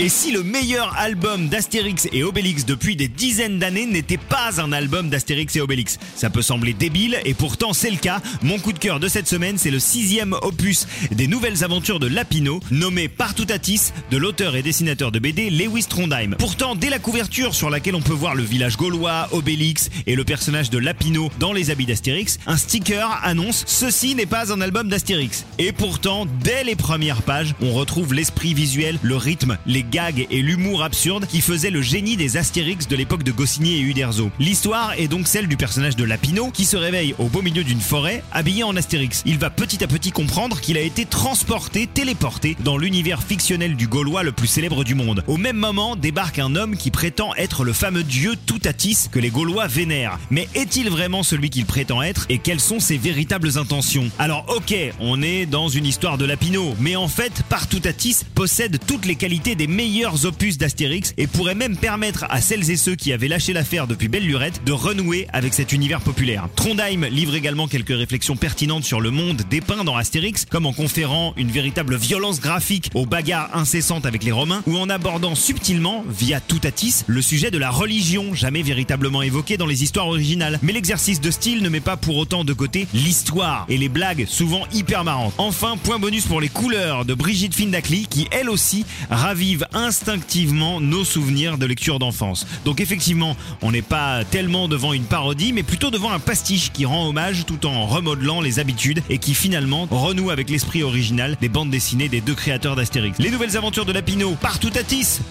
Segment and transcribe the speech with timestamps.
[0.00, 4.70] Et si le meilleur album d'Astérix et Obélix depuis des dizaines d'années n'était pas un
[4.70, 5.98] album d'Astérix et Obélix?
[6.14, 8.22] Ça peut sembler débile et pourtant c'est le cas.
[8.42, 12.06] Mon coup de cœur de cette semaine, c'est le sixième opus des nouvelles aventures de
[12.06, 16.36] Lapino, nommé Partoutatis, de l'auteur et dessinateur de BD Lewis Trondheim.
[16.38, 20.22] Pourtant, dès la couverture sur laquelle on peut voir le village gaulois, Obélix et le
[20.22, 24.88] personnage de Lapino dans les habits d'Astérix, un sticker annonce ceci n'est pas un album
[24.88, 25.44] d'Astérix.
[25.58, 30.42] Et pourtant, dès les premières pages, on retrouve l'esprit visuel, le rythme, les gags et
[30.42, 34.30] l'humour absurde qui faisaient le génie des Astérix de l'époque de Goscinny et Uderzo.
[34.38, 37.80] L'histoire est donc celle du personnage de Lapino qui se réveille au beau milieu d'une
[37.80, 39.22] forêt habillé en Astérix.
[39.26, 43.88] Il va petit à petit comprendre qu'il a été transporté, téléporté dans l'univers fictionnel du
[43.88, 45.24] Gaulois le plus célèbre du monde.
[45.26, 49.30] Au même moment débarque un homme qui prétend être le fameux dieu Toutatis que les
[49.30, 50.18] Gaulois vénèrent.
[50.30, 54.10] Mais est-il vraiment celui qu'il prétend être et quelles sont ses véritables intentions?
[54.18, 59.06] Alors ok, on est dans une histoire de Lapino, mais en fait Partoutatis possède toutes
[59.06, 63.12] les qualités des meilleurs opus d'Astérix et pourrait même permettre à celles et ceux qui
[63.12, 66.48] avaient lâché l'affaire depuis belle lurette de renouer avec cet univers populaire.
[66.56, 71.32] Trondheim livre également quelques réflexions pertinentes sur le monde dépeint dans Astérix, comme en conférant
[71.36, 76.40] une véritable violence graphique aux bagarres incessantes avec les Romains, ou en abordant subtilement, via
[76.40, 80.58] Toutatis, le sujet de la religion, jamais véritablement évoqué dans les histoires originales.
[80.60, 84.26] Mais l'exercice de style ne met pas pour autant de côté l'histoire et les blagues
[84.26, 85.34] souvent hyper marrantes.
[85.38, 91.04] Enfin, point bonus pour les couleurs de Brigitte Findakli, qui elle aussi ravive instinctivement nos
[91.04, 92.46] souvenirs de lecture d'enfance.
[92.64, 96.84] Donc effectivement, on n'est pas tellement devant une parodie, mais plutôt devant un pastiche qui
[96.84, 101.48] rend hommage tout en remodelant les habitudes et qui finalement renoue avec l'esprit original des
[101.48, 103.18] bandes dessinées des deux créateurs d'Astérix.
[103.18, 104.82] Les nouvelles aventures de Lapino, partout à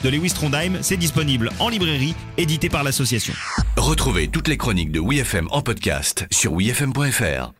[0.03, 3.33] de Lewis Trondheim, c'est disponible en librairie, édité par l'association.
[3.75, 7.51] Retrouvez toutes les chroniques de WeFM en podcast sur wefm.fr.